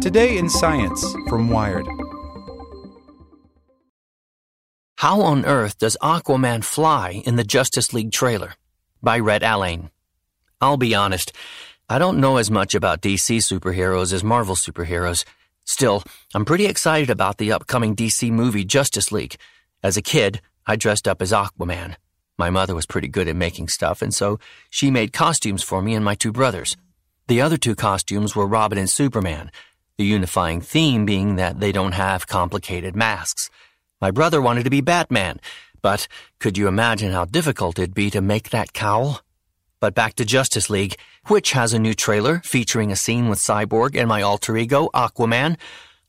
[0.00, 1.86] Today in Science from Wired.
[4.96, 8.54] How on earth does Aquaman fly in the Justice League trailer?
[9.02, 9.90] By Rhett Allain.
[10.58, 11.32] I'll be honest,
[11.90, 15.26] I don't know as much about DC superheroes as Marvel superheroes.
[15.66, 16.02] Still,
[16.34, 19.36] I'm pretty excited about the upcoming DC movie Justice League.
[19.82, 21.96] As a kid, I dressed up as Aquaman.
[22.38, 24.38] My mother was pretty good at making stuff, and so
[24.70, 26.74] she made costumes for me and my two brothers.
[27.28, 29.52] The other two costumes were Robin and Superman,
[30.00, 33.50] the unifying theme being that they don't have complicated masks.
[34.00, 35.38] My brother wanted to be Batman,
[35.82, 39.20] but could you imagine how difficult it'd be to make that cowl?
[39.78, 43.94] But back to Justice League, which has a new trailer featuring a scene with Cyborg
[43.94, 45.58] and my alter ego, Aquaman.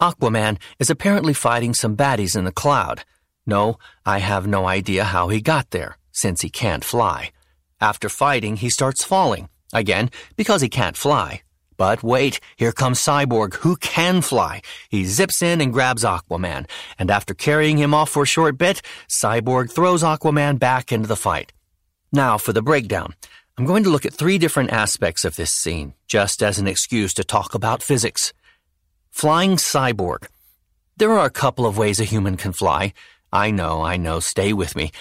[0.00, 3.02] Aquaman is apparently fighting some baddies in the cloud.
[3.46, 7.32] No, I have no idea how he got there, since he can't fly.
[7.80, 11.42] After fighting, he starts falling, again, because he can't fly.
[11.82, 14.62] But wait, here comes Cyborg, who can fly.
[14.88, 18.82] He zips in and grabs Aquaman, and after carrying him off for a short bit,
[19.08, 21.52] Cyborg throws Aquaman back into the fight.
[22.12, 23.14] Now for the breakdown.
[23.58, 27.12] I'm going to look at three different aspects of this scene, just as an excuse
[27.14, 28.32] to talk about physics.
[29.10, 30.28] Flying Cyborg.
[30.98, 32.92] There are a couple of ways a human can fly.
[33.32, 34.92] I know, I know, stay with me.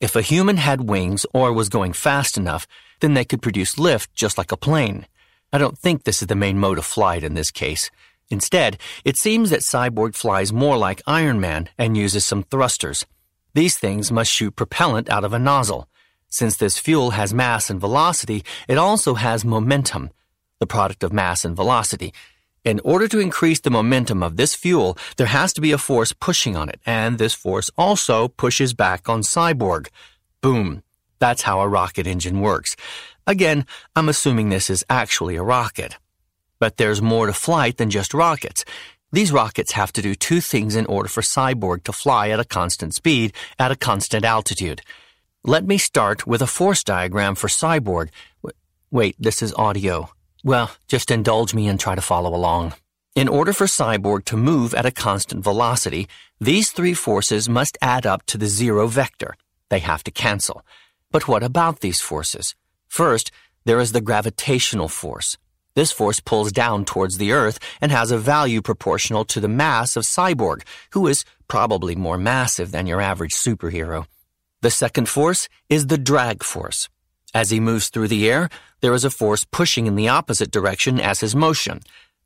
[0.00, 2.66] If a human had wings or was going fast enough,
[2.98, 5.06] then they could produce lift just like a plane.
[5.54, 7.88] I don't think this is the main mode of flight in this case.
[8.28, 13.06] Instead, it seems that Cyborg flies more like Iron Man and uses some thrusters.
[13.54, 15.88] These things must shoot propellant out of a nozzle.
[16.28, 20.10] Since this fuel has mass and velocity, it also has momentum,
[20.58, 22.12] the product of mass and velocity.
[22.64, 26.12] In order to increase the momentum of this fuel, there has to be a force
[26.12, 29.86] pushing on it, and this force also pushes back on Cyborg.
[30.40, 30.82] Boom.
[31.18, 32.76] That's how a rocket engine works.
[33.26, 35.96] Again, I'm assuming this is actually a rocket.
[36.58, 38.64] But there's more to flight than just rockets.
[39.12, 42.44] These rockets have to do two things in order for Cyborg to fly at a
[42.44, 44.82] constant speed at a constant altitude.
[45.44, 48.08] Let me start with a force diagram for Cyborg.
[48.90, 50.10] Wait, this is audio.
[50.42, 52.74] Well, just indulge me and try to follow along.
[53.14, 56.08] In order for Cyborg to move at a constant velocity,
[56.40, 59.36] these three forces must add up to the zero vector.
[59.68, 60.64] They have to cancel.
[61.14, 62.56] But what about these forces?
[62.88, 63.30] First,
[63.66, 65.38] there is the gravitational force.
[65.76, 69.94] This force pulls down towards the Earth and has a value proportional to the mass
[69.94, 74.06] of Cyborg, who is probably more massive than your average superhero.
[74.60, 76.88] The second force is the drag force.
[77.32, 78.48] As he moves through the air,
[78.80, 81.78] there is a force pushing in the opposite direction as his motion.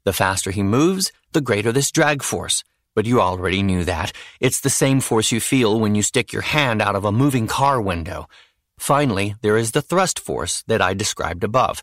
[0.04, 2.64] The faster he moves, the greater this drag force.
[2.94, 4.12] But you already knew that.
[4.40, 7.46] It's the same force you feel when you stick your hand out of a moving
[7.46, 8.28] car window.
[8.78, 11.82] Finally, there is the thrust force that I described above.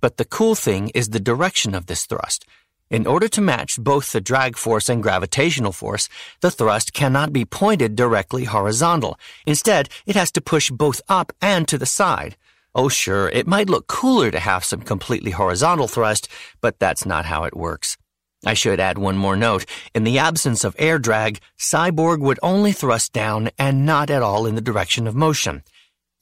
[0.00, 2.44] But the cool thing is the direction of this thrust.
[2.90, 6.10] In order to match both the drag force and gravitational force,
[6.42, 9.18] the thrust cannot be pointed directly horizontal.
[9.46, 12.36] Instead, it has to push both up and to the side.
[12.74, 16.28] Oh, sure, it might look cooler to have some completely horizontal thrust,
[16.60, 17.96] but that's not how it works.
[18.44, 19.64] I should add one more note.
[19.94, 24.46] In the absence of air drag, Cyborg would only thrust down and not at all
[24.46, 25.62] in the direction of motion.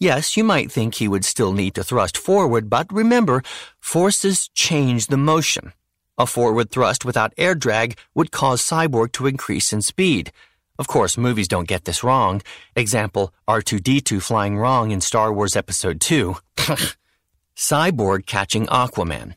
[0.00, 3.42] Yes, you might think he would still need to thrust forward, but remember,
[3.80, 5.74] forces change the motion.
[6.16, 10.32] A forward thrust without air drag would cause Cyborg to increase in speed.
[10.78, 12.40] Of course, movies don't get this wrong.
[12.74, 16.34] Example, R2-D2 flying wrong in Star Wars Episode 2.
[17.54, 19.34] Cyborg catching Aquaman.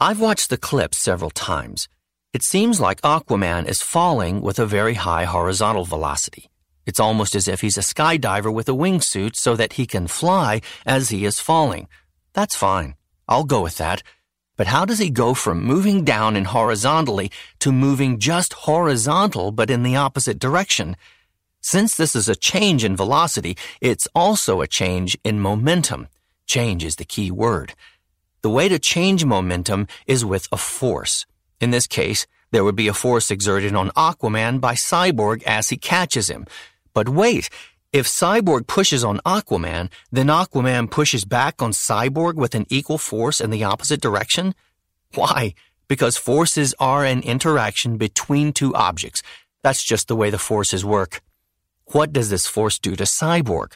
[0.00, 1.88] I've watched the clip several times.
[2.32, 6.51] It seems like Aquaman is falling with a very high horizontal velocity.
[6.86, 10.60] It's almost as if he's a skydiver with a wingsuit so that he can fly
[10.84, 11.88] as he is falling.
[12.32, 12.94] That's fine.
[13.28, 14.02] I'll go with that.
[14.56, 19.70] But how does he go from moving down and horizontally to moving just horizontal but
[19.70, 20.96] in the opposite direction?
[21.60, 26.08] Since this is a change in velocity, it's also a change in momentum.
[26.46, 27.74] Change is the key word.
[28.42, 31.24] The way to change momentum is with a force.
[31.60, 35.76] In this case, there would be a force exerted on Aquaman by Cyborg as he
[35.76, 36.46] catches him,
[36.94, 37.48] but wait,
[37.92, 43.40] if Cyborg pushes on Aquaman, then Aquaman pushes back on Cyborg with an equal force
[43.40, 44.54] in the opposite direction?
[45.14, 45.54] Why?
[45.88, 49.22] Because forces are an interaction between two objects.
[49.62, 51.20] That's just the way the forces work.
[51.86, 53.74] What does this force do to Cyborg?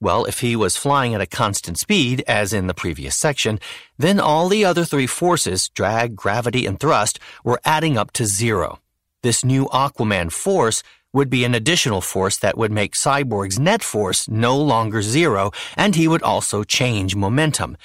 [0.00, 3.58] Well, if he was flying at a constant speed, as in the previous section,
[3.98, 8.78] then all the other three forces, drag, gravity, and thrust, were adding up to zero.
[9.22, 10.82] This new Aquaman force
[11.16, 15.94] would be an additional force that would make Cyborg's net force no longer zero, and
[15.94, 17.78] he would also change momentum.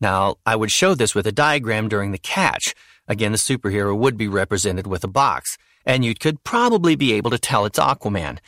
[0.00, 2.74] Now, I would show this with a diagram during the catch.
[3.06, 7.30] Again, the superhero would be represented with a box, and you could probably be able
[7.32, 8.38] to tell it's Aquaman.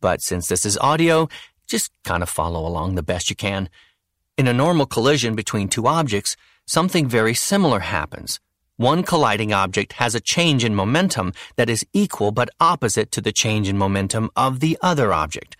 [0.00, 1.28] But since this is audio,
[1.66, 3.68] just kind of follow along the best you can.
[4.38, 6.34] In a normal collision between two objects,
[6.64, 8.40] something very similar happens.
[8.78, 13.32] One colliding object has a change in momentum that is equal but opposite to the
[13.32, 15.56] change in momentum of the other object.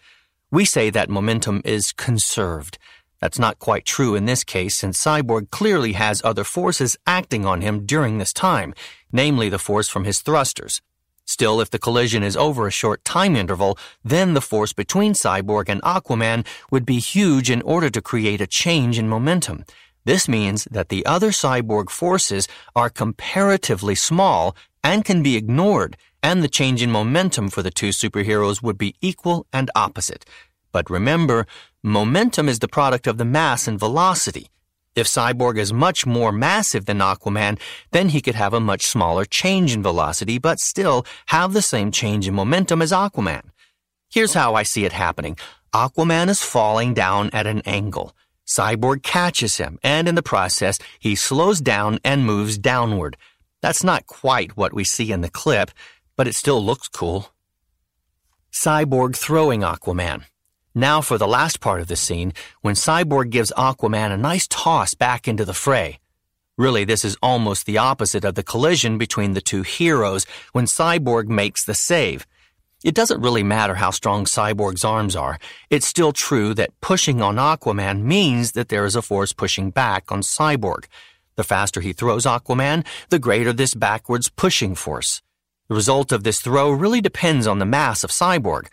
[0.50, 2.76] We say that momentum is conserved.
[3.18, 7.62] That's not quite true in this case since Cyborg clearly has other forces acting on
[7.62, 8.74] him during this time,
[9.10, 10.82] namely the force from his thrusters.
[11.24, 15.70] Still, if the collision is over a short time interval, then the force between Cyborg
[15.70, 19.64] and Aquaman would be huge in order to create a change in momentum.
[20.06, 26.44] This means that the other Cyborg forces are comparatively small and can be ignored, and
[26.44, 30.24] the change in momentum for the two superheroes would be equal and opposite.
[30.70, 31.44] But remember,
[31.82, 34.46] momentum is the product of the mass and velocity.
[34.94, 37.58] If Cyborg is much more massive than Aquaman,
[37.90, 41.90] then he could have a much smaller change in velocity, but still have the same
[41.90, 43.42] change in momentum as Aquaman.
[44.08, 45.36] Here's how I see it happening.
[45.74, 48.14] Aquaman is falling down at an angle.
[48.46, 53.16] Cyborg catches him, and in the process, he slows down and moves downward.
[53.60, 55.70] That's not quite what we see in the clip,
[56.16, 57.30] but it still looks cool.
[58.52, 60.24] Cyborg throwing Aquaman.
[60.74, 64.94] Now for the last part of the scene, when Cyborg gives Aquaman a nice toss
[64.94, 65.98] back into the fray.
[66.56, 71.28] Really, this is almost the opposite of the collision between the two heroes when Cyborg
[71.28, 72.26] makes the save.
[72.86, 75.40] It doesn't really matter how strong Cyborg's arms are.
[75.70, 80.12] It's still true that pushing on Aquaman means that there is a force pushing back
[80.12, 80.84] on Cyborg.
[81.34, 85.20] The faster he throws Aquaman, the greater this backwards pushing force.
[85.66, 88.68] The result of this throw really depends on the mass of Cyborg.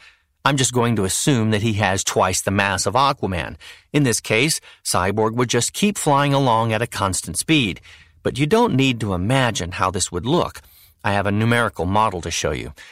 [0.45, 3.55] I'm just going to assume that he has twice the mass of Aquaman.
[3.93, 7.81] In this case, Cyborg would just keep flying along at a constant speed.
[8.21, 10.61] But you don't need to imagine how this would look.
[11.03, 12.73] I have a numerical model to show you.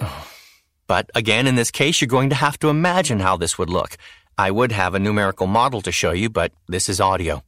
[0.00, 0.33] Oh.
[0.86, 3.96] But again, in this case, you're going to have to imagine how this would look.
[4.36, 7.42] I would have a numerical model to show you, but this is audio.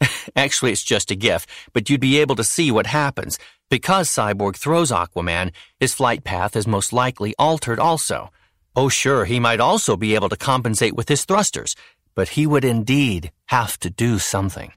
[0.36, 3.38] Actually, it's just a GIF, but you'd be able to see what happens.
[3.68, 8.30] Because Cyborg throws Aquaman, his flight path is most likely altered also.
[8.74, 11.74] Oh, sure, he might also be able to compensate with his thrusters,
[12.14, 14.72] but he would indeed have to do something.